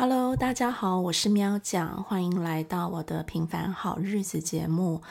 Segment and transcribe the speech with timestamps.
[0.00, 5.02] Hello，大家好，我是喵讲，欢迎来到我的平凡好日子节目。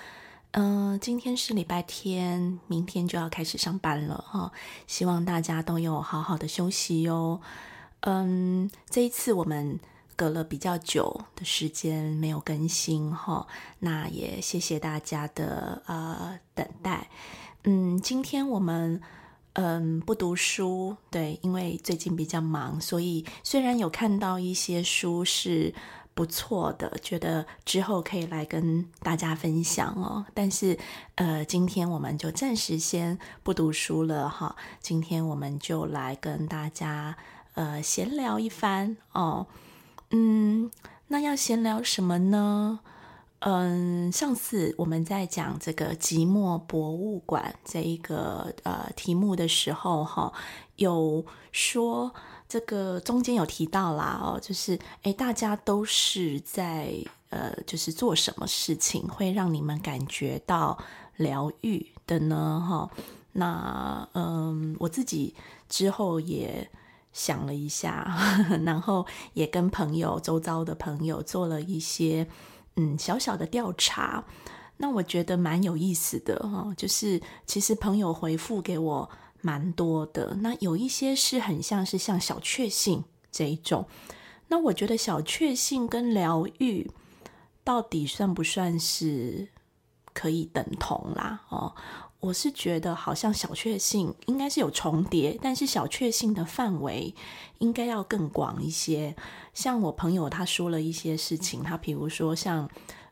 [0.52, 4.50] 嗯，今天是礼拜天，明天就要开始上班了哈，
[4.88, 7.42] 希望大家都有好好的休息哟。
[8.00, 9.78] 嗯，这一次我们
[10.16, 13.46] 隔了比较久的时间没有更新哈，
[13.80, 17.10] 那也谢谢大家的呃等待。
[17.66, 19.02] 嗯，今天我们。
[19.60, 25.74] 嗯，不读书，对，因为最近比较忙，所以虽然有看到一些书是
[26.14, 30.78] 不错的，觉得之后可以来跟大家分享哦，但是
[31.16, 37.18] 呃，今天我们就暂时先不读书了哈，今天我们就来跟大家
[37.56, 39.48] 呃闲聊一番哦，
[40.12, 40.70] 嗯，
[41.08, 42.82] 那要闲聊什么呢？
[43.42, 50.34] 嗯，上次我们在讲这个寂寞博物馆这一个呃题目的时候，哈，
[50.78, 52.12] 有说
[52.50, 56.92] 这个中间有提到啦，哦，就是诶，大家都是在
[57.30, 60.76] 呃，就是做什么事情会让你们感觉到
[61.18, 62.66] 疗愈的呢？
[62.68, 62.90] 哈，
[63.34, 65.36] 那嗯，我自己
[65.70, 66.68] 之后也
[67.14, 68.18] 想了一下，
[68.66, 72.28] 然后也跟朋友周遭的朋友做了一些。
[72.78, 74.24] 嗯，小小的调查，
[74.78, 76.74] 那我觉得蛮有意思的哈。
[76.78, 79.10] 就是其实朋友回复给我
[79.42, 83.86] 蛮多的，那有一些是很像是像小确幸这一种。
[84.48, 86.90] 那我觉得小确幸跟疗愈
[87.64, 89.50] 到底算不算是
[90.14, 91.42] 可以等同啦？
[91.50, 91.76] 哦，
[92.20, 97.14] 我是觉得好像小确幸应该是有重叠，但是小确幸的范围
[97.60, 99.16] 应该要更广一些。
[99.54, 102.68] 像我朋友他说了一些事情，他比如说像，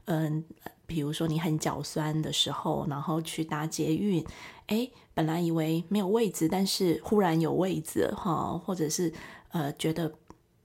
[0.05, 0.43] 嗯，
[0.87, 4.25] 比如说你很脚酸的时候，然后去搭捷运，
[4.67, 9.13] 哎，本来以为没有位置，但是忽然有位置哈，或者是
[9.49, 10.11] 呃觉得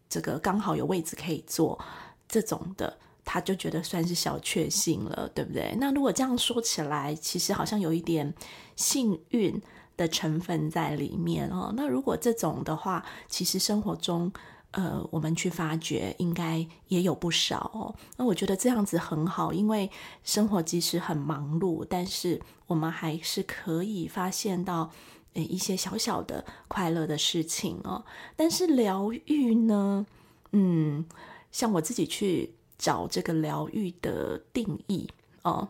[0.08, 1.78] 这个刚好有位置可以坐，
[2.26, 2.98] 这种的，
[3.30, 5.72] 他就觉得算是小确幸了，对不对？
[5.78, 8.34] 那如果这样说起来，其实好像有一点
[8.74, 9.62] 幸运
[9.96, 11.72] 的成分在里面哦。
[11.76, 14.32] 那如果这种的话，其实生活中。
[14.72, 17.92] 呃，我们去发掘，应该也有不少哦。
[18.16, 19.90] 那我觉得这样子很好，因为
[20.22, 24.92] 生活即使很忙碌，但是我们还是可以发现到
[25.34, 28.04] 呃一些小小的快乐的事情哦。
[28.36, 30.06] 但是疗愈呢，
[30.52, 31.04] 嗯，
[31.50, 35.06] 像我自己去找这个疗愈的定义
[35.42, 35.68] 哦。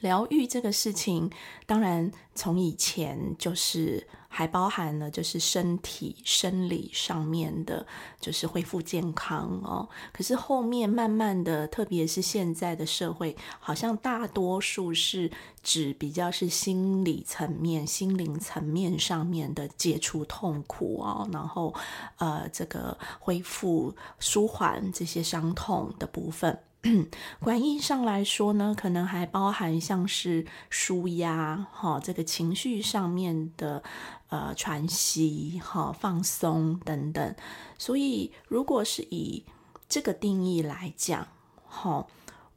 [0.00, 1.30] 疗愈这个事情，
[1.66, 7.86] 当然从以前就是还包含了就是身体生理上面的，
[8.18, 9.88] 就是恢复健康哦。
[10.12, 15.30] 可是后面慢慢的，特别是现在的社会，好像大多数是
[15.62, 21.74] 指比较是心理层面、心灵层面上面的解除痛苦哦，然后
[22.16, 26.58] 呃这个恢复舒缓这些伤痛的部分。
[27.40, 33.82] 广义上来说呢，可能还包含像是舒压哈，这个情绪上面的
[34.28, 37.36] 呃喘息哈、放松等等。
[37.76, 39.44] 所以，如果是以
[39.90, 41.28] 这个定义来讲，
[41.66, 42.06] 哈，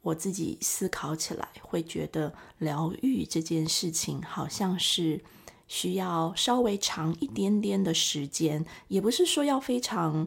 [0.00, 5.22] 我自己思考起来会觉得疗愈这件事情好像是
[5.68, 10.26] 需要稍微长一点点的时间，也不是说要非常。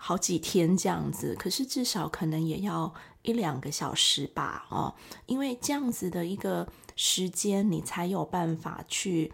[0.00, 2.94] 好几天这样子，可是至少可能也要
[3.28, 4.94] 一两个小时吧，哦，
[5.26, 6.66] 因为这样子的一个
[6.96, 9.30] 时间，你才有办法去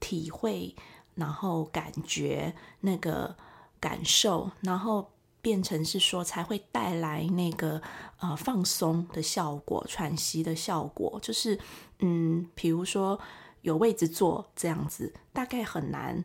[0.00, 0.74] 体会，
[1.16, 3.36] 然后感觉那个
[3.78, 7.82] 感受，然后变成是说才会带来那个
[8.20, 11.60] 呃放松的效果、喘息的效果，就是
[11.98, 13.20] 嗯，比如说
[13.60, 16.24] 有位置坐这样子，大概很难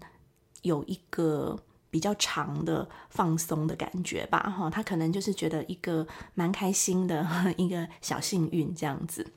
[0.62, 1.60] 有一个。
[1.92, 7.28] 比较长的放松的感觉吧，哈，他可能就是觉得一个蛮开心的
[7.58, 9.34] 一个小幸运这样子。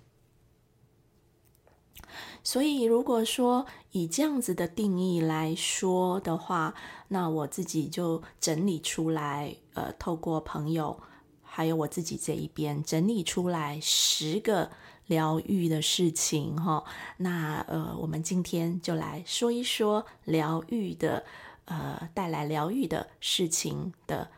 [2.44, 6.74] 所以如果说以这样子的定义来说的话，
[7.08, 11.00] 那我自己就整理出来，呃，透过朋友
[11.42, 14.70] 还有我自己这一边整理出来十个
[15.06, 16.84] 疗愈的事情，哈。
[17.16, 21.24] 那呃，我们今天就来说一说疗愈的。
[21.66, 24.30] 呃，带来疗愈的事情的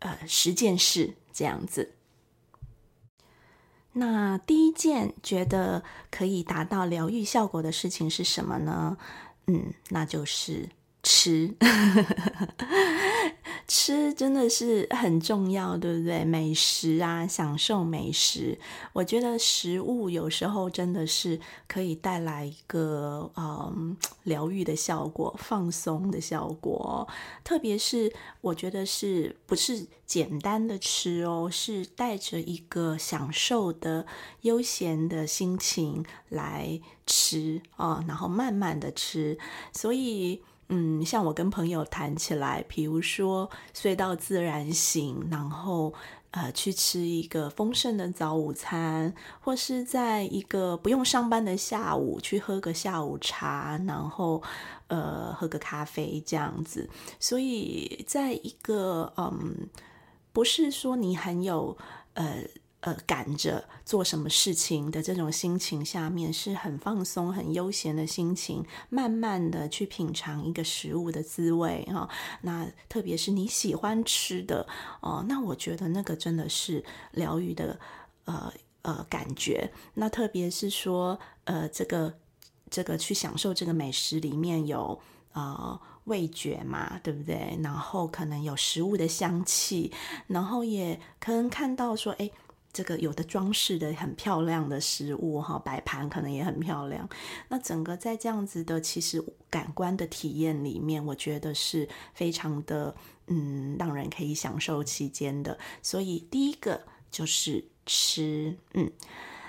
[0.00, 1.94] 呃十件事这样子。
[3.92, 8.96] 那第一件觉得可以达到疗愈效果的事情是什么呢？
[9.46, 10.68] 嗯，那就是
[11.02, 11.56] 吃。
[13.72, 16.24] 吃真的是很重要，对不对？
[16.24, 18.58] 美食啊，享受美食，
[18.92, 21.38] 我觉得食物有时候真的是
[21.68, 27.06] 可以带来一个嗯疗愈的效果、放松的效果。
[27.44, 34.04] 特别是我觉得是不是简单的吃哦，是带着一个享受的、
[34.40, 39.38] 悠闲的心情来吃啊，然后慢慢的吃，
[39.72, 40.42] 所以。
[40.72, 45.92] 嗯，像我跟朋友谈起来，比如说睡到自然醒，然后
[46.30, 54.40] 呃去吃一个丰盛的早午餐，或是在一个不用上班的下午去喝个下午茶，然后
[54.86, 56.88] 呃喝个咖啡这样子。
[57.18, 59.68] 所以在一个嗯，
[60.32, 61.76] 不是说你很有
[62.14, 62.44] 呃。
[62.82, 72.08] 呃，赶着做什么事情的这种心情下面，是很放松、很悠闲的心情，慢慢的去品尝一个食物的滋味哈。
[72.40, 74.66] 那特别是你喜欢吃的
[75.02, 76.82] 哦，那我觉得那个真的是
[77.12, 77.78] 疗愈的
[78.24, 78.50] 呃
[78.80, 79.70] 呃感觉。
[79.92, 82.14] 那特别是说呃，这个
[82.70, 84.98] 这个去享受这个美食里面有
[85.34, 87.58] 呃味觉嘛，对不对？
[87.62, 89.92] 然后可能有食物的香气，
[90.28, 92.30] 然后也可能看到说，哎。
[92.72, 97.08] 这个有的装饰的很漂亮的食物哈，摆盘可能也很漂亮。
[97.48, 102.94] 那整个在这样子的其实感官的体验里面，我觉得是非常的
[103.26, 105.58] 嗯，让人可以享受期间的。
[105.82, 106.80] 所以第一个
[107.10, 108.88] 就是吃，嗯，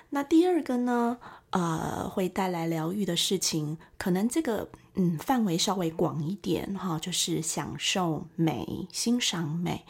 [0.09, 1.19] 那第二个呢，
[1.51, 9.85] 呃，会带来疗愈的事情，可能这个嗯范围稍微广一点哈，就是享受美、欣赏美。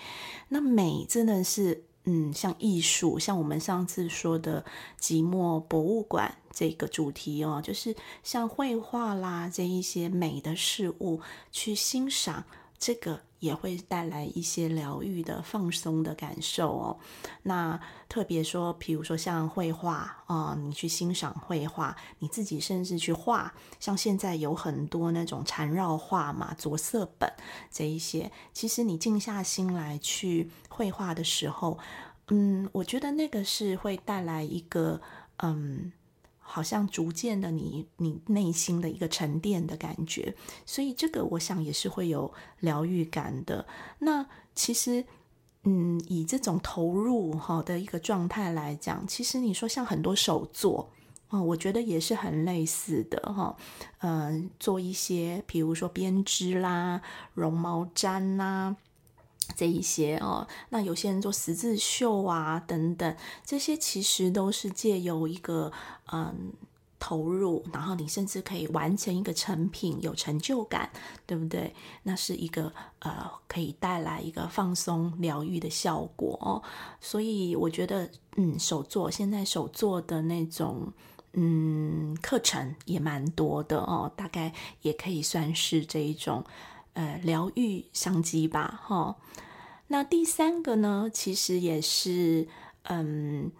[0.50, 1.86] 那美真的是。
[2.06, 4.66] 嗯，像艺术，像我们上次说的
[5.00, 11.22] 寂寞博物馆这个主题哦，就是像绘画啦这一些美的事物
[11.52, 12.46] 去欣赏，
[12.80, 16.98] 这个也会带来一些疗愈的、放松的感受哦。
[17.44, 17.78] 那
[18.08, 27.30] 特别说，比如说像绘画啊，你去欣赏绘画，你自己甚至去画，像现在有很多那种缠绕画嘛、着色本
[27.70, 30.50] 这一些，其实你静下心来去。
[30.74, 31.78] 绘画的时候，
[32.30, 35.02] 嗯，我觉得那个是会带来一个，
[35.38, 35.92] 嗯，
[36.54, 43.66] 好像逐渐的你你内心的一个沉淀的感觉，所以这个我想也是会有疗愈感的。
[44.00, 45.06] 那其实，
[45.64, 50.90] 嗯，以这种投入哈的一个状态来讲，其实你说像很多手作
[51.30, 53.56] 啊，我觉得也是很类似的哈，
[54.00, 57.02] 嗯，做一些比如说编织啦、
[57.34, 58.76] 绒毛毡啦。
[59.56, 63.16] 这一些哦，那有些人做十字绣啊等等，
[63.46, 65.72] 这些其实都是借由一个
[66.12, 66.54] 嗯
[67.00, 70.90] 投入，然后你甚至可以完成一个成品，有成就感，
[71.26, 71.74] 对不对？
[72.04, 76.62] 那是一个呃可以带来一个放松疗愈的效果哦。
[77.00, 80.94] 所以我觉得嗯手作现在手作的那种
[81.34, 84.54] 嗯课程也蛮多的哦，大概
[84.84, 86.44] 也可以算是这一种。
[86.94, 89.16] 呃，疗愈商机吧，哈。
[89.88, 92.48] 那第三个呢，其实也是
[92.84, 93.52] 嗯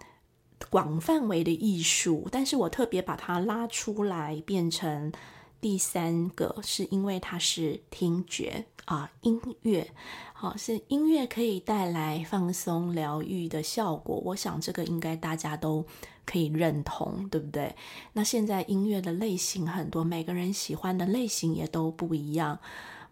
[0.70, 5.12] 广范围的艺术，但是我特别把它拉出来变成
[5.60, 9.92] 第三个，是因为它是听觉啊，音乐，
[10.32, 14.16] 好，是音乐可以带来放松疗愈的效果。
[14.26, 15.84] 我想这个应该大家都
[16.24, 17.74] 可以认同，对不对？
[18.14, 22.58] 那现在音乐的类型很多，每个人喜欢的类型也都不一样。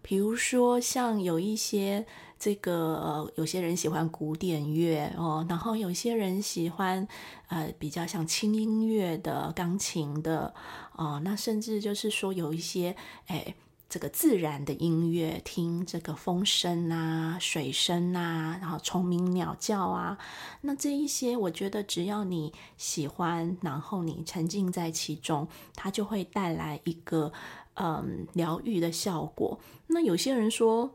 [0.02, 2.06] 比如说，像有一些
[2.38, 7.06] 这个，有些人喜欢古典乐哦，然后有些人喜欢
[7.48, 10.54] 呃比较像轻音乐的钢琴的
[10.96, 13.54] 哦，那甚至就是说有一些哎
[13.90, 20.16] 这个自然的音乐，听这个风声啊、水声啊，然后虫鸣鸟叫啊，
[20.62, 27.32] 那这一些我觉得只要你喜欢，然后你沉浸在其中，它就会带来一个。
[27.74, 29.58] 嗯，疗愈的效果。
[29.86, 30.90] 那有些人说，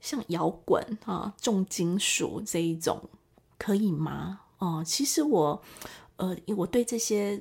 [0.00, 3.00] 像摇滚啊、重金属这一种，
[3.58, 4.40] 可以吗？
[4.58, 5.62] 哦，其实我，
[6.16, 7.40] 呃，我对这些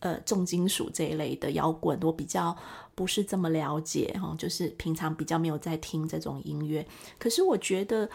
[0.00, 2.56] 呃重金属这一类的摇滚，我比较
[2.94, 6.84] 不是这么了解哈，就是平常比较没有在听这种音乐。
[7.18, 8.08] 可是我觉得，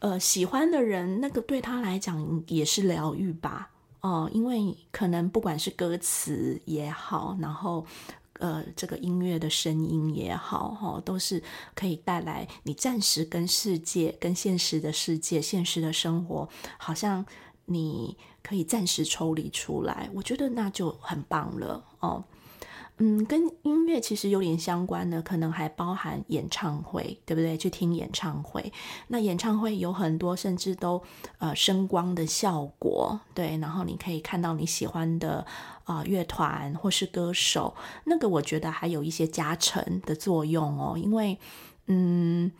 [0.00, 3.70] 呃，喜欢的人，那个对他来讲也是疗愈吧？
[4.00, 7.86] 哦，因为可能不管是歌词也好，然后。
[8.38, 11.42] 呃，这个音乐的声音也好，哈，都是
[11.74, 17.24] 可以带来你暂时跟世界、跟现实的世界、现实的生活，好像
[17.64, 20.10] 你可以暂时抽离出来。
[20.14, 22.22] 我觉得那就很棒了哦。
[22.98, 27.54] 嗯，跟音乐其实有点相关的，可能还包含演唱会，对不对？
[27.54, 28.72] 去听演唱会，
[29.08, 31.02] 那演唱会有很多，甚至都
[31.36, 35.44] 呃声光的效果，对，然后你可以看到你喜欢的
[35.84, 37.74] 啊乐团或是歌手，
[38.04, 41.38] 那个我觉得还有一些加成的作用哦，因为
[41.88, 42.50] 嗯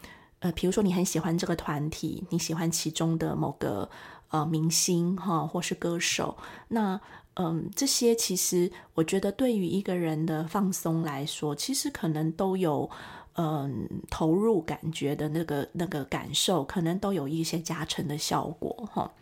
[0.41, 3.89] 呃，比如说你很喜欢这个团体，你喜欢其中的某个
[4.29, 6.37] 呃明星哈，或是歌手，
[6.69, 7.01] 那。
[7.39, 12.89] 嗯，这些其实我觉得对于一个人的放松来说，其实可能都有
[13.35, 19.13] 嗯投入感觉的那个那个感受，可能都有一些加成的效果哈。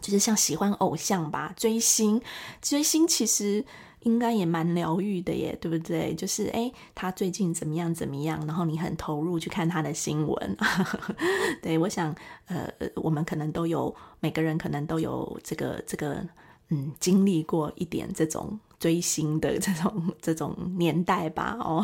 [0.00, 2.20] 就是像喜欢偶像吧，追星，
[2.60, 3.64] 追星其实
[4.00, 6.12] 应该也蛮疗愈的耶，对不对？
[6.16, 10.56] 就是诶，他最近怎么样怎么样，然后你很投入去看他的新闻。
[11.62, 12.12] 对我想，
[12.48, 16.26] 呃，我们可能都有每个人可能都有这个这个。
[16.68, 21.80] 嗯，经历过一点这种追星的这种这种年代吧，哦，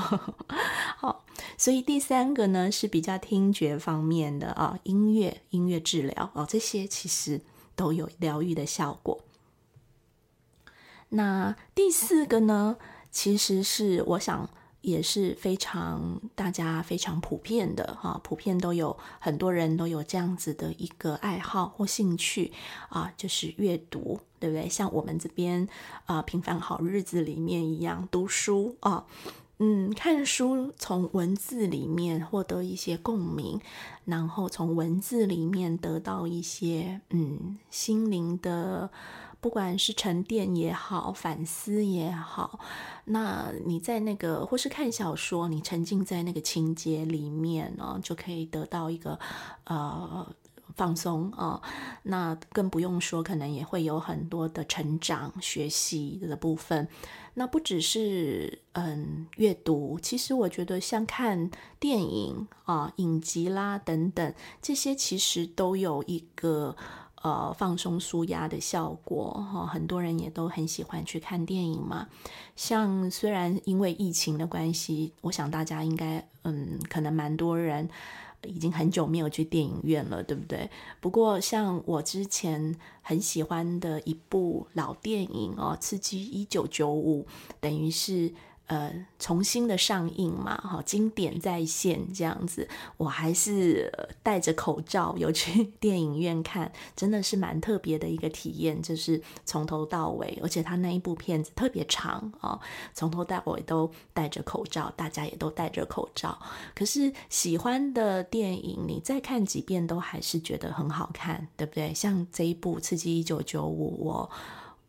[0.96, 1.24] 好，
[1.56, 7.40] 所以第三个呢是比较听觉方面的啊，音乐音乐治疗哦，这些其实
[7.74, 9.24] 都有疗愈的效果。
[11.10, 12.76] 那第四个呢，
[13.10, 14.48] 其实是我想。
[14.82, 22.52] 也是非常大家非常普遍的哈，普遍都有很多人都有这样子的一个爱好或兴趣
[22.88, 24.68] 啊，就是阅读，对不对？
[24.68, 25.68] 像我们这边
[26.06, 29.06] 啊，平凡好日子里面一样读书啊，
[29.60, 33.60] 嗯，看书从文字里面获得一些共鸣，
[34.04, 38.90] 然后从文字里面得到一些嗯心灵的。
[39.40, 42.60] 不管是沉淀也好，反思也好，
[43.06, 49.18] 那你在那个或是看小说，你沉浸在那个情节里面呢，就可以得到一个
[49.64, 50.24] 呃
[50.76, 51.60] 放松啊。
[52.02, 56.88] 那更不用说，可能也会有很多的成长、学习的部分。
[57.34, 61.50] 那不只是嗯阅读，其实我觉得像看
[61.80, 66.76] 电影啊、影集啦等等，这些其实都有一个。
[67.24, 72.08] 呃，放松舒压的效果哈，很多人也都很喜欢去看电影嘛。
[72.56, 77.88] 像虽然因为疫情的关系，我想大家应该嗯，可能蛮多人
[78.46, 80.68] 已经很久没有去电影院了，对不对？
[81.00, 87.22] 不过像我之前很喜欢的一部老电影哦，《刺激一九九五》，
[87.60, 88.32] 等于是。
[88.66, 92.66] 呃，重新的上映嘛，哈，经典再现这样子，
[92.96, 93.92] 我还是
[94.22, 102.58] 戴着口罩有去电影院看，真的是蛮特别的一个体验，就是从头到尾，而且他那一部片子特别长啊，
[102.94, 106.38] 从头到尾都戴着口罩，大家也都戴着口罩，
[106.74, 111.92] 可是喜欢的电影，你再看几遍都还是觉得很好看，对不对？
[111.92, 114.30] 像这一部《刺激一九九五》，我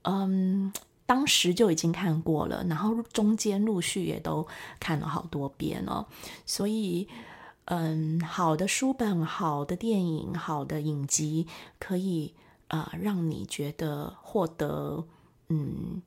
[0.03, 0.71] 嗯。
[1.05, 4.47] 当时就已经看过了，然后中间陆续也都
[4.79, 6.07] 看了好多遍了。
[6.45, 7.09] 所以，
[7.65, 11.45] 嗯，好的书本、好的电影、好的影集，
[11.77, 12.33] 可以
[12.69, 15.05] 呃让你觉得获得
[15.49, 16.01] 嗯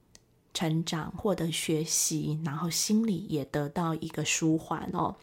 [0.55, 5.17] 成长、获得学习，然后心里也得到一个舒缓哦。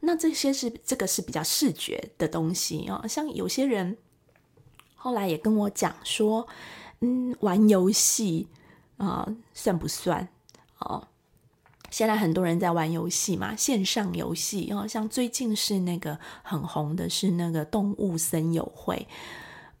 [0.00, 3.98] 那这些是这个是比较视觉的东西哦，像有些人
[4.94, 6.46] 后来也跟我讲说。
[7.04, 8.48] 嗯，玩游戏
[8.96, 10.26] 啊，算不算？
[10.78, 11.06] 哦，
[11.90, 19.06] 现在很多人在玩游戏嘛，线上游戏哦，像最近是那个很红的，是那个动物森友会。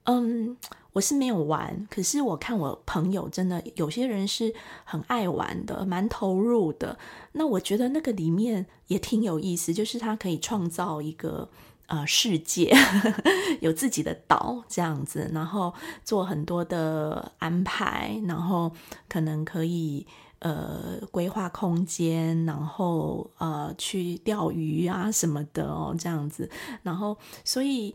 [0.02, 0.54] 嗯，
[0.92, 4.54] 我是没有玩，可是我看我朋友真的有些人是
[4.84, 6.98] 很爱玩的，蛮投入的。
[7.32, 11.48] 那我觉得那个里面也挺有意思，就是他可以创造一个。
[11.86, 12.74] 呃，世界
[13.60, 15.72] 有自己的岛这样子，然后
[16.02, 18.72] 做很多的安排，然后
[19.06, 20.06] 可能可以
[20.38, 26.48] 呃规划空间，然后呃去钓鱼啊什么的哦，这样子，
[26.82, 27.94] 然后所以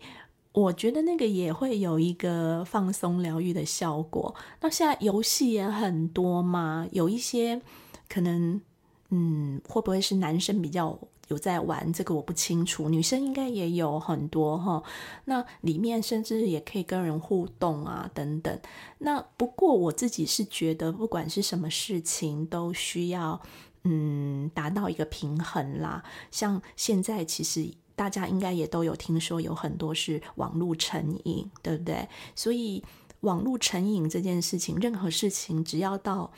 [0.52, 4.36] 我觉得那个也会有一个放松疗愈的效果。
[4.62, 7.60] 那现在游戏也很多嘛，有一些
[8.08, 8.62] 可能
[9.10, 10.96] 嗯，会不会是男生比较？
[11.30, 14.84] 有在玩这个我不清楚，女生应该也有很多哈。
[15.26, 18.60] 那里面甚至也可以跟人互动啊，等等。
[19.00, 23.40] 那不过我自己是觉得，不管是什么事情，都需要
[23.84, 26.04] 嗯达到一个平衡啦。
[26.32, 32.08] 像现在其实大家应该也都有听说，有很多是网络成瘾，对不对？
[32.36, 32.84] 所以
[33.22, 36.32] 网络成瘾这件事情，任何事情只要到。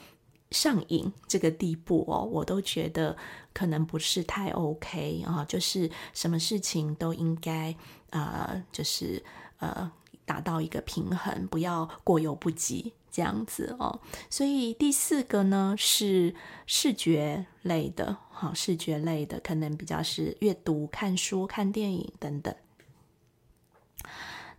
[0.52, 3.18] 上瘾这个地步哦，我都觉得
[3.54, 7.76] 可能不是太 OK 啊，就是什么事情都应该
[8.12, 9.24] 呃，就是
[9.60, 9.92] 呃
[10.26, 14.00] 达到一个平衡，不要过犹不及这样子哦。
[14.30, 16.36] 所以第四个呢是
[16.68, 22.54] 视觉类的，好，视觉类的可能比较是阅读、看书、看电影等等。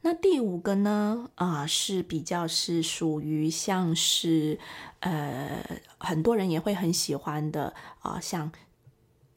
[0.05, 1.31] 那第五个呢？
[1.37, 4.59] 啊，是比较是属于像是
[4.99, 5.65] 呃，
[5.99, 8.51] 很多人也会很喜欢的啊，像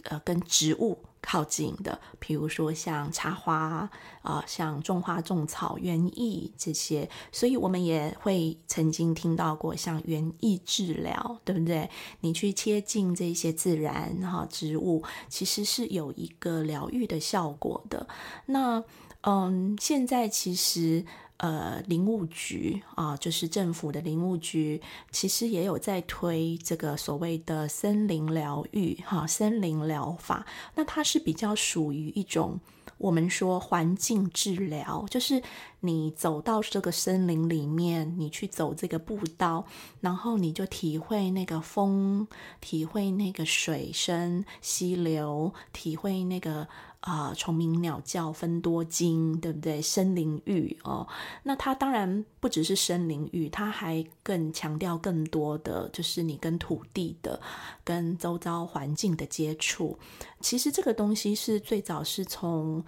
[0.06, 3.88] 呃跟植物靠近的，比如说像插花
[4.24, 11.88] 啊，像种花种草、园艺这些，所以我们也会曾经听到过像园艺治疗，对不对？
[12.22, 18.08] 你去接近这些自然哈植物，其实是有一个疗愈的效果的。
[18.48, 18.84] 那
[19.26, 21.04] 嗯，现在其实
[21.38, 30.46] 呃，林务局啊，就是政府的林务局，其实也有在推这个所谓的森林疗愈哈，森林疗法。
[30.76, 32.58] 那它是比较属于一种
[32.98, 35.42] 我们说环境治疗，就是
[35.86, 39.66] 你走到这个森林里面，你去走这个步道，
[40.02, 42.28] 然后你就体会那个风，
[42.60, 46.68] 体会那个水声、溪流，体会那个。
[47.02, 49.80] 啊，虫鸣鸟叫分多金，对不对？
[49.80, 51.08] 森林浴哦，
[51.44, 57.40] 那它当然不只是森林浴，它还更强调更多的，就是你跟土地的、
[57.84, 60.00] 跟周遭环境的接触。
[60.42, 62.84] 其实这个东西是最早是从，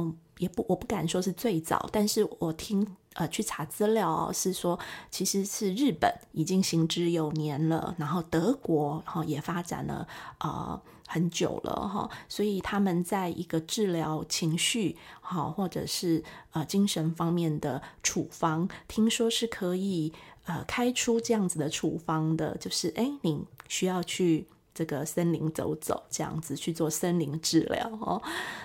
[0.00, 4.78] 嗯，也不我不敢说是最早，但是我听呃去查资料哦是说，
[5.10, 10.06] 其实是日本已经行之有年了，然后德国哈也发展了
[10.38, 10.80] 啊。
[11.12, 20.12] 很久了哈，所以他们在一个治疗情绪好，或者是呃精神方面的处方，听说是可以
[20.44, 24.46] 呃开出这样子的处方的，就是哎，你需要去
[24.80, 28.22] 这个森林走走，这样子去做森林治疗哦。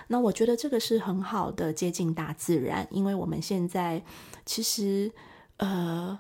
[0.07, 4.01] 那我觉得这个是很好的接近大自然，因为我们现在
[4.45, 5.11] 其实
[5.57, 6.17] 呃，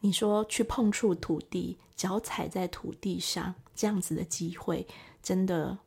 [0.00, 4.84] 你说去碰触土地，脚踩在土地上这样子的机会。
[5.22, 5.78] 真的，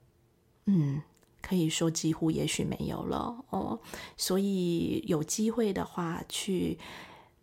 [0.68, 1.02] 嗯，
[1.42, 3.78] 可以说几乎也许没有了哦。
[4.16, 6.80] 所以有机会的话，去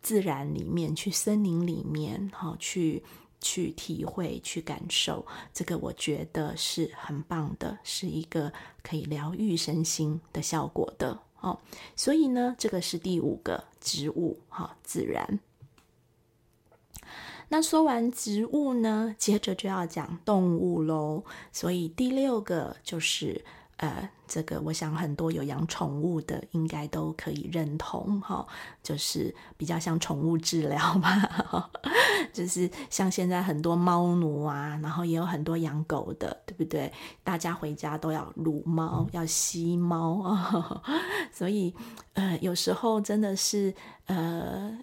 [0.01, 3.03] 自然里面，去森林里面，哈，去
[3.39, 11.59] 去体会，去感受，这个我觉得是很棒的，是一个可以疗愈身心的效果的哦。
[11.95, 15.39] 所以呢，这个是第五个植物，哈，自然。
[17.49, 21.23] 那说完植物呢，接着就要讲动物喽。
[21.53, 23.45] 所以第六个就是
[23.77, 28.45] 呃，这个我想很多有养宠物的应该都可以认同哈，
[28.83, 31.69] 就是比较像宠物治疗吧，
[32.33, 36.91] 就是像现在很多猫奴啊，然后也有很多养狗的，对不对？
[37.23, 40.81] 大家回家都要撸猫，要吸猫啊，
[41.31, 41.73] 所以
[42.13, 43.73] 呃，有时候真的是
[44.07, 44.77] 呃。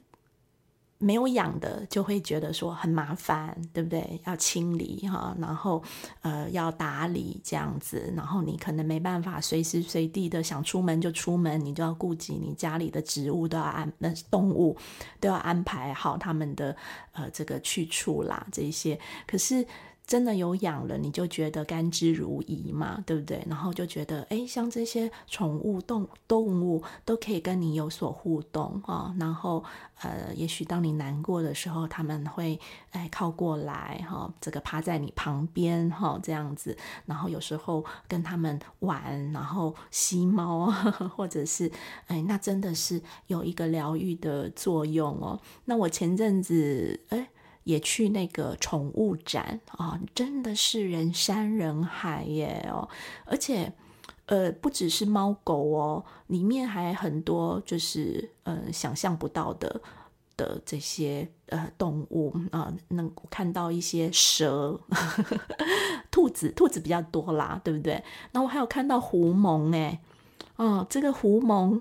[1.04, 4.20] 没有养的就会觉得说很麻烦，对不对？
[4.24, 5.82] 要清理哈，然后
[6.22, 14.76] 呃要打理这样子，然后你可能没办法随时随地的想出门就出门，你就要顾及你家里的植物都要安，那动物
[15.20, 16.74] 都要安排好他们的
[17.12, 19.66] 呃这个去处啦，这些可是。
[20.06, 23.42] 真的有养了，你就觉得甘之如饴嘛，对不对？
[23.48, 29.14] 然后就觉得，哎，像这些宠物动动物都可以跟你有所互动啊。
[29.18, 29.64] 然后，
[30.02, 36.76] 呃，也许当你难过的时候，他们会哎靠过来哈，这个趴在你旁边哈，这样子。
[37.06, 40.66] 然后有时候跟他们玩，然后吸猫，
[41.16, 41.72] 或者是
[42.08, 45.40] 哎，那真的是有一个疗愈的作用哦。
[45.64, 47.30] 那我前阵子哎。
[47.64, 52.88] 也去那个宠物展啊，真的是人山人海耶哦！
[53.24, 53.72] 而且，
[54.26, 59.80] 呃，不只是猫狗哦，里面还很多就是呃想象不到的
[60.36, 64.78] 的这些呃动物啊，能看到一些蛇、
[66.10, 68.02] 兔子，兔子比较多啦，对不对？
[68.32, 70.00] 那我还有看到狐獴哎，
[70.56, 71.80] 哦，这个狐獴。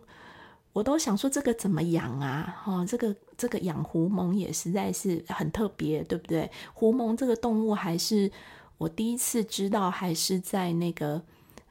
[0.73, 2.57] 我都想说这个怎么养啊？
[2.63, 6.49] 哈，这个这个养狐獴也实在是很特别，对不对？
[6.73, 8.31] 狐獴这个动物还是
[8.77, 11.21] 我第一次知道，还是在那个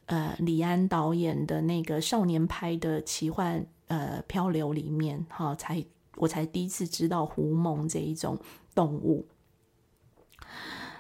[0.07, 5.85] 呃李安导演的那个少年派的奇幻呃漂流里面，哈，才
[6.17, 8.39] 我才第一次知道狐獴这一种
[8.75, 9.27] 动物。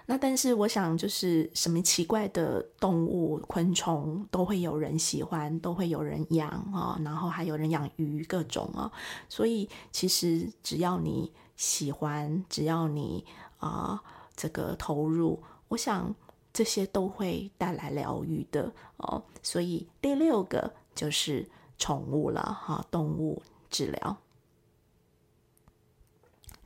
[0.06, 8.90] 那但是我想，就是什么奇怪的动物、昆虫都会有人喜欢，都会有人养啊，然后还有人养鱼，各种啊。
[9.28, 13.24] 所以其实只要你喜欢，只要你
[13.58, 14.02] 啊
[14.34, 16.14] 这个投入，我想
[16.52, 19.22] 这些都会带来疗愈的哦。
[19.42, 24.16] 所以第六个就是宠物了哈，动物治疗。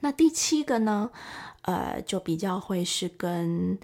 [0.06, 1.10] 那第七个呢，
[1.62, 3.76] 呃，就比较会是跟。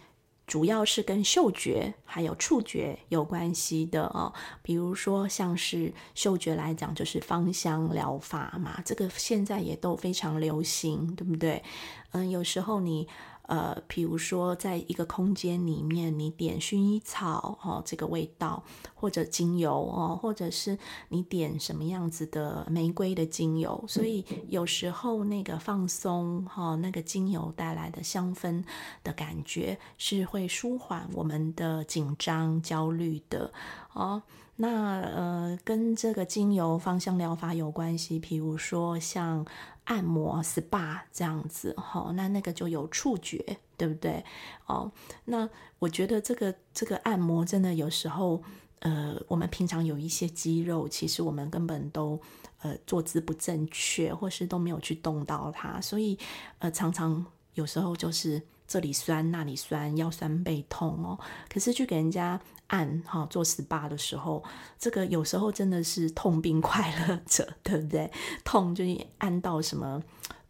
[0.44, 4.30] 主要是跟嗅觉还有触觉有关系的哦，
[4.60, 11.62] 比如说像是嗅觉来讲，就是芳香疗法嘛，这个现在也都非常流行，对不对？
[12.10, 13.08] 嗯，有时候你。
[13.42, 18.62] 呃，比如说，在一个空间里面，你点薰衣草哦，这个味道，
[18.94, 20.78] 或者精油哦，或者是
[21.08, 28.64] 你点什么样子的玫瑰的精油，所以有时候那个放松哈，那个精油带来的香氛
[29.02, 33.52] 的感觉是会舒缓我们的紧张、焦虑的
[33.92, 34.22] 哦。
[34.56, 39.44] 那呃，跟这个精油芳香疗法有关系，譬如说像
[39.84, 44.24] 按摩、SPA 这样子，哈，那那个就有触觉，对不对？
[44.66, 44.90] 哦，
[45.24, 48.42] 那我觉得这个这个按摩真的有时候，
[48.80, 52.20] 呃，我们平常有一些肌肉，其实我们根本都
[52.60, 56.18] 呃坐姿不正确，或是都没有去动到它，所以
[56.58, 61.18] 呃常常有时候就是这里酸那里酸，腰酸背痛哦，
[61.48, 62.40] 可是去给人家。
[62.72, 64.42] 按哈做 SPA 的时候，
[64.78, 68.10] 这个有时候真的是痛并快乐着，对不对？
[68.44, 70.02] 痛就是按到什么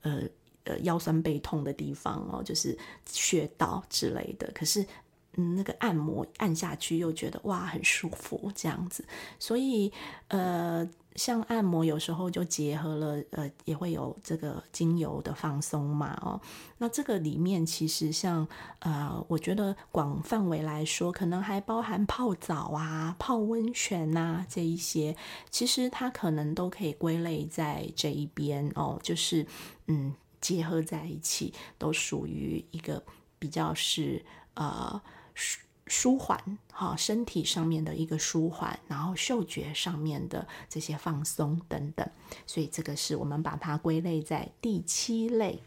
[0.02, 0.22] 呃
[0.64, 4.48] 呃腰酸背痛的地方哦，就是穴道之类的。
[4.54, 4.86] 可是
[5.34, 9.04] 嗯，那个按摩按下去又觉得哇很舒服这样子，
[9.38, 9.92] 所以
[10.28, 10.88] 呃。
[11.16, 16.40] 像按摩有时候就结合了，呃，也会有这个精油的放松嘛，哦，
[16.78, 18.46] 那这个里面其实像，
[18.80, 25.16] 呃，我觉得广范围来说，可能还包含泡澡啊、泡温泉呐这一些，
[25.50, 29.46] 其实它可能都可以归类在这一边哦，就是
[29.86, 33.02] 嗯，结合在一起，都属于一个
[33.38, 35.00] 比较是呃。
[35.94, 42.08] 舒缓，哈，身体上面的一个舒缓，然后嗅觉上面的这些放松等等，
[42.46, 45.62] 所以这个是我们把它归类在第七类。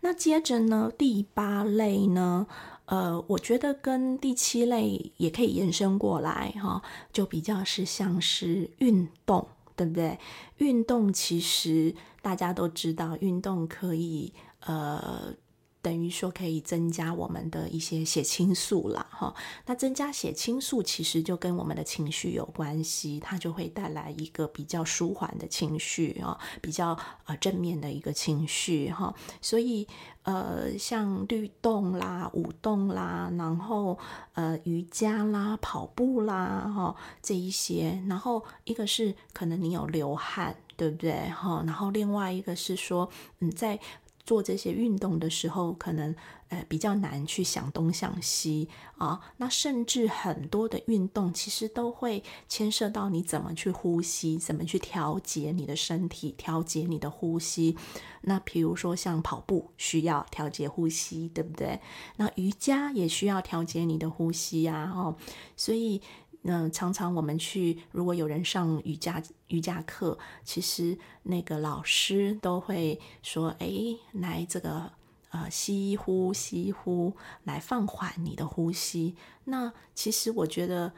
[0.00, 2.46] 那接着呢，第八类呢，
[2.86, 10.18] 呃，我觉得跟第七类也可以延伸过来，哈，就比较是像是运动，对不对？
[10.56, 15.34] 运动其实大家都知道，运动可以，呃。
[15.82, 19.34] 等于说可以增加我们的一些血清素了哈，
[19.66, 29.88] 那增加血清素其实就跟我们的情绪有关系，它就会带来一个比较舒缓的情绪啊，比较呃正面的一个情绪哈，所以
[30.22, 33.98] 呃像律动啦、舞动啦，然后
[34.34, 41.64] 呃瑜伽啦、跑步啦哈这一些，然后一个是可能你有流汗，对不对哈？
[41.66, 43.80] 然后另外一个是说嗯在。
[44.24, 46.14] 做这些运动的时候，可能
[46.48, 49.20] 呃比较难去想东想西啊。
[49.36, 57.76] 那甚至很多的运动，其实都会牵涉到你怎么去呼吸，怎么去调节你的身体，调节你的呼吸。
[58.22, 61.80] 那比如说像跑步需要调节呼吸，对不对？
[62.16, 65.16] 那瑜伽也需要调节你的呼吸呀，哦，
[65.56, 66.00] 所以。
[66.42, 73.68] 那常常我们去，如果有人上瑜伽瑜伽课，其实那个老师都会说：“哎，
[74.12, 74.92] 来这个
[75.30, 80.92] 呃吸呼吸呼，来放缓你的呼吸。”那其实我觉得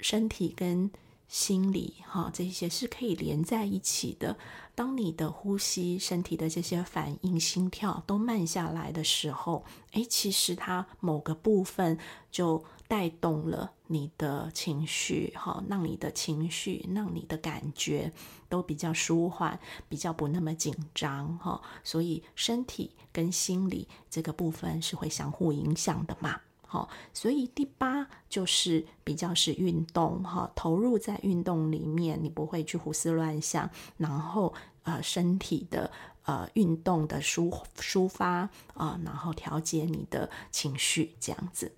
[0.00, 0.90] 身体跟
[1.28, 4.36] 心理哈这些是可以连在一起的。
[4.74, 11.98] 当你的呼吸、身体的这些反应、心跳都慢下来的时候，哎，其实它某个部分
[12.30, 18.12] 就带动了你的情绪，哈，让你的情绪、让你的感觉
[18.48, 21.60] 都比较舒缓，比较不那么紧张，哈。
[21.82, 26.40] 所以身体跟心理这个部分是会相互影响的嘛。
[26.70, 34.52] 好，所以第八就是比较是运动哈，投入在运动里面，你不会去胡思乱想，然后
[34.82, 35.90] 呃身体的
[36.24, 41.72] 呃运动的抒抒发啊，然后调节你的情绪这样子。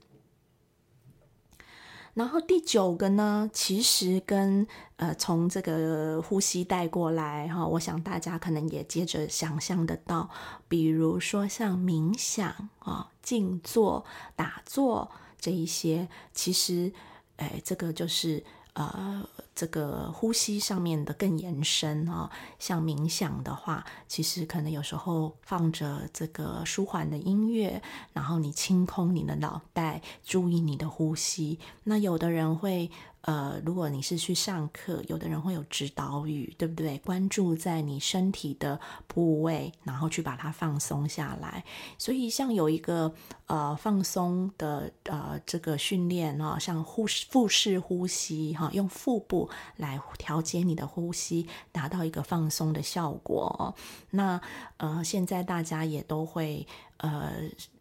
[2.14, 10.28] 然后第九个呢，其实跟呃从这个呼吸带过来哈，我想大家可能也接着想象得到，
[10.68, 16.92] 比如说像冥想啊、静坐、打坐这一些，其实
[17.36, 18.44] 哎，这个就是
[18.74, 19.26] 呃。
[19.54, 27.82] 这个呼吸上面的更延伸啊，像冥想的话，其实可能有时候放着这个舒缓的音乐，
[28.12, 31.58] 然后你清空你的脑袋，注意你的呼吸。
[31.84, 32.90] 那有的人会
[33.22, 36.96] 呃，如果你是去上课，有的人会有指导语，对不对？
[36.98, 41.62] 关注在你身体的部位，然后去把它放松下来。
[41.98, 43.14] 所以，像有一个
[43.46, 53.74] 呃放松的呃这个训练啊，像呼腹式呼吸哈，用腹部来调节你的呼吸，达到一个放松的效果。
[54.10, 54.40] 那
[54.78, 57.32] 呃，现在大家也都会呃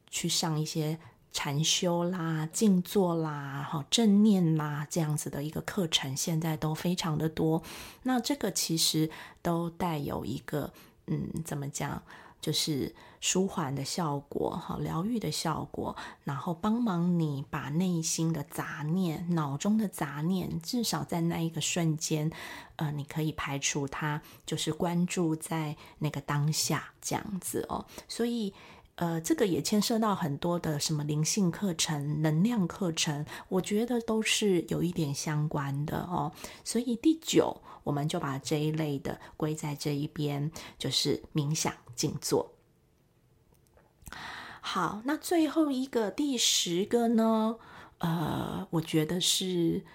[0.10, 1.00] 去上一些。
[1.32, 7.62] 禅修啦、静坐啦、哈正念啦，这样子的一个课程，现在都非常的多。
[8.04, 9.10] 那这个其实
[9.42, 10.74] 都带有一个，
[11.06, 12.02] 嗯，怎么讲，
[12.42, 22.32] 就是舒缓的效果，哈，疗愈的效果，然后帮忙你把内心的杂念、脑中的杂念，至少在那一个瞬间，
[22.78, 27.86] 呃，你可以排除它，就是关注在那个当下，这样子哦。
[28.08, 28.52] 所以。
[29.00, 36.34] 呃，这个也牵涉到很多的什么灵性课程、能量课程，我觉得都是有一点相关的哦。
[36.66, 42.56] 所以第九，我们就把这一类的归在这一边，就是冥想静坐。
[44.60, 47.56] 好，那最后一个第十个呢？
[48.00, 49.86] 呃，我觉得是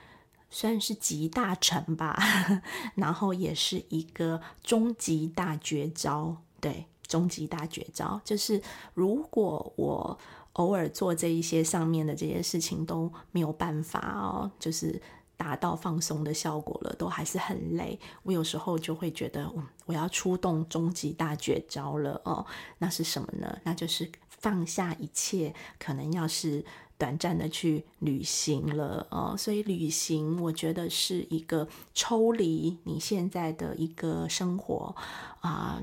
[0.48, 2.18] 算是集大成吧，
[2.96, 6.86] 然后也是一个终极大绝招，对。
[7.14, 8.60] 终极大绝招就是，
[8.92, 10.18] 如果我
[10.54, 15.00] 偶尔做这一些上面的这些事情都没有办法哦，就是
[15.36, 17.96] 达到放松的效果了，都还是很累。
[18.24, 22.44] 我有时候就会觉得，嗯，我要出动终极大绝招了哦。
[22.78, 23.56] 那是什么呢？
[23.62, 26.64] 那就是放下一切，可能要是
[26.98, 29.36] 短暂的去旅行了哦。
[29.38, 34.96] 所以旅行，我觉得是一个抽离你现在的一个生活
[35.42, 35.80] 啊。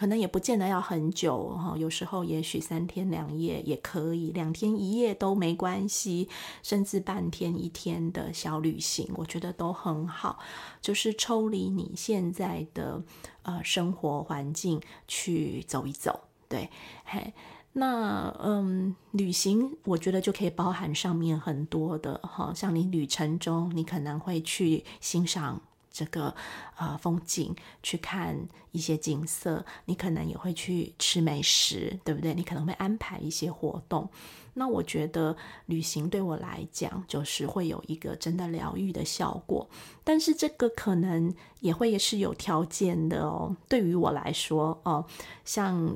[0.00, 6.26] 可能也不见得要很久哈，有时候也许三天两夜也可以，两天一夜都没关系，
[6.62, 10.38] 甚至半天一天的小旅行，我觉得都很好。
[10.80, 13.02] 就是抽离你现在的
[13.42, 16.70] 呃生活环境去走一走，对，
[17.04, 17.34] 嘿，
[17.74, 25.60] 那嗯，旅行我觉得就可以包含上面很多的哈，像你旅程中你可能会去欣赏。
[25.90, 26.34] 这个
[26.76, 28.38] 呃风景，去看
[28.72, 32.32] 一些景色，你可能也会去吃美食，对不对？
[32.34, 34.08] 你可能会安排一些活动。
[34.54, 39.68] 那我觉得旅行对我来讲，就是会有一个真的疗愈的效果。
[40.02, 43.56] 但是这个可能也会是有条件的哦。
[43.68, 45.04] 对于我来说哦，
[45.44, 45.94] 像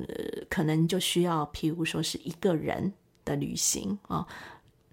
[0.49, 2.93] 可能就需要，譬如说是一个人
[3.25, 4.25] 的旅行啊。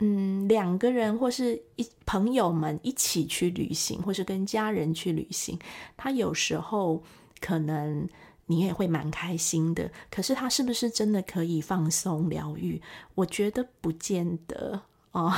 [0.04, 5.56] 嗯，两个人或是一朋友们一起去旅行，或是跟家人去旅行，
[5.96, 7.04] 他有时候
[7.40, 8.08] 可能
[8.46, 9.88] 你也会蛮开心的。
[10.10, 12.82] 可是他是不是真的可以放松疗愈？
[13.14, 14.82] 我觉得不见得。
[15.12, 15.30] 哦，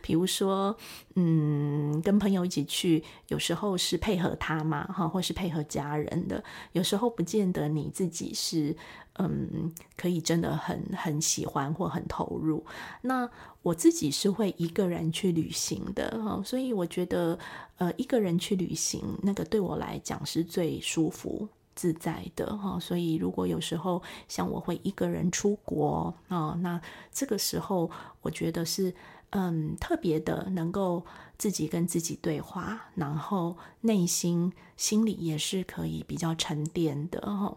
[0.00, 0.76] 比如说，
[1.16, 8.76] 嗯，跟朋友一起去，有时候是配合他嘛，哈，或是配合家人的，有时候不见得你自己是，
[9.14, 12.64] 嗯，可以真的很很喜欢或很投入。
[13.02, 13.28] 那
[13.62, 17.36] 我自己是会一个人去旅行的，哈，所以我觉得，
[17.78, 21.48] 呃，一个人去旅行，那个对我来讲是最舒服。
[21.78, 27.88] 自在的哈，所以如果有时候像我会一个人出国啊，那这个时候
[28.20, 28.92] 我觉得是
[29.30, 31.06] 嗯特别的，能够
[31.38, 37.56] 自己跟自己对话，然后内心心里也是可以比较沉淀的哈。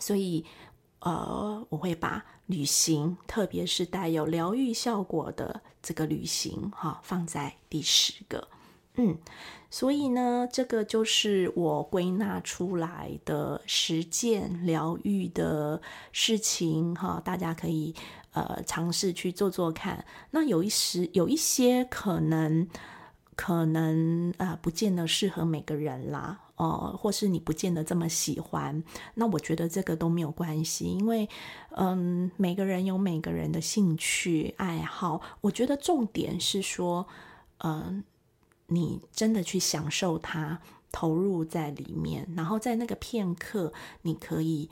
[0.00, 0.44] 所以
[0.98, 8.48] 呃，我会把旅行，特别是带有疗愈效果的这个旅行哈，放在第十个。
[8.96, 9.16] 嗯，
[9.70, 15.80] 所以呢，这个就是我归纳出来的实践疗愈的
[16.12, 17.94] 事情哈，大家可以
[18.32, 20.04] 呃尝试去做做看。
[20.30, 22.68] 那有一时有一些可能
[23.34, 28.84] 可能啊，不见得适合每个人啦，哦，或是你不见得这么喜欢。
[29.14, 31.26] 那我觉得这个都没有关系，因为
[31.70, 35.22] 嗯，每个人有每个人的兴趣爱好。
[35.40, 37.06] 我觉得重点是说，
[37.64, 38.04] 嗯。
[38.72, 44.70] 你真的去享受它，投入在里面，然后在那个片刻，你可以，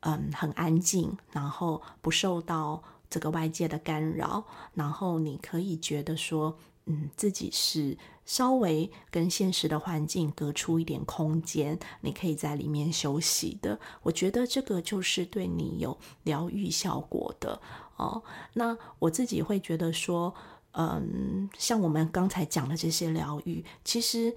[0.00, 13.80] 嗯，很安静，然后不受到这个外界的干扰，然后你可以觉得说，嗯，自己是稍微跟现实的环境隔出一点空间，你可以在里面休息的。
[14.02, 17.60] 我觉得这个就是对你有疗愈效果的
[17.96, 18.22] 哦。
[18.54, 20.34] 那我自己会觉得说。
[20.72, 24.34] 嗯，像我们刚才讲的这些疗愈，其实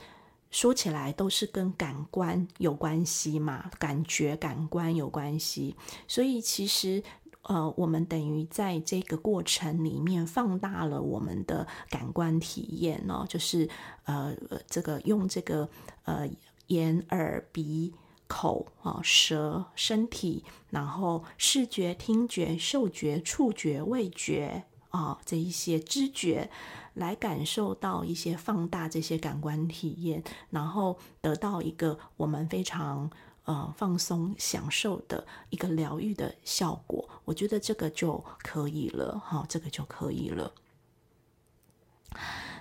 [0.50, 5.76] 说起来都是跟感官有关系嘛，感觉、感官有关系。
[6.08, 7.04] 所以其实
[7.44, 13.70] 呃，我们等于在这个过程里面放大了我们的感官体验哦，就是
[14.06, 14.36] 呃，
[14.68, 15.70] 这个用这个
[16.04, 16.30] 呃
[16.68, 17.94] 眼、耳、鼻、
[18.28, 26.50] 口啊、舌、身体，然后视觉、听觉、嗅觉、触觉、味觉啊这一些知觉，
[26.94, 33.10] 来感受到一些放大这些感官体验，然后得到一个我们非常。
[33.46, 40.54] 呃，放松、享受的一个疗愈的效果，我觉得这个就可以了，哈，这个就可以了。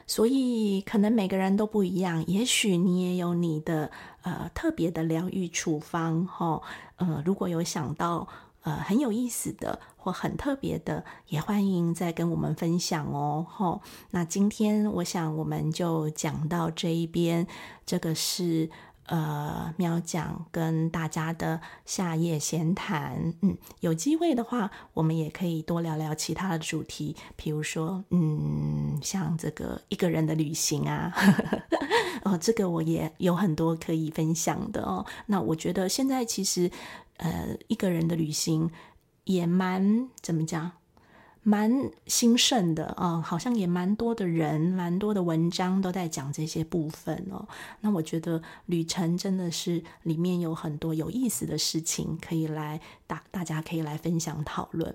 [0.06, 3.90] 所以，可能每个人都不一样，也许你也有你的
[4.22, 6.62] 呃特别的疗愈处方，哈，
[6.96, 8.26] 呃，如果有想到
[8.62, 13.80] 呃很有意思的或很特别的，也欢迎再跟我们分享哦，哈。
[14.10, 17.46] 那今天我想我们就讲到这一边，
[17.84, 18.70] 这个是。
[19.06, 31.12] 呃，喵讲跟大家的夏夜闲谈，嗯，有机会的话，我们也可以多聊聊其他的主题，比如说，嗯，像这个一个人的旅行啊，
[32.22, 35.04] 哦，这个我也有很多可以分享的哦。
[35.26, 36.70] 那我觉得现在其实，
[37.20, 38.70] 呃，一个人的旅行
[39.24, 40.72] 也蛮怎么讲？
[41.42, 47.48] 蛮兴盛的啊，好像也蛮多的人，蛮多的文章都在讲这些部分哦。
[47.80, 54.94] 那我觉得旅程真的是里面有很多有意思的事情可以来大，大家可以来分享讨论。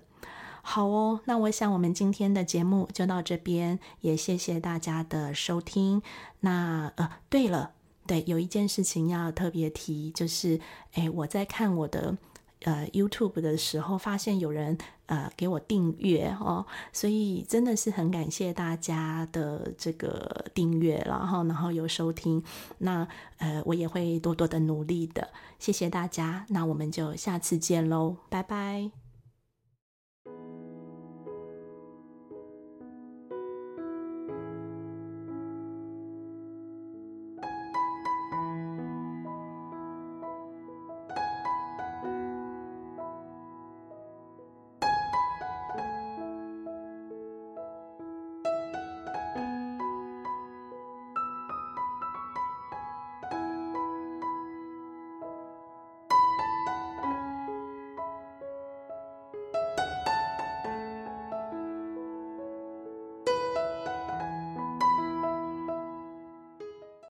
[0.61, 6.03] 好哦，那我想我们今天的节目就到这边，也谢谢大家的收听。
[6.41, 7.73] 那呃，对了，
[8.07, 10.59] 对，有一件事情要特别提，就是
[10.93, 12.17] 哎，我在看我的。
[12.63, 22.41] 呃，YouTube 的时候发现有人呃给我订阅哦，所以真的是很感谢大家的这个订阅，然后然后有收听，
[22.79, 29.04] 那呃我也会多多的努力的，谢谢大家，那我们就下次见喽，拜拜。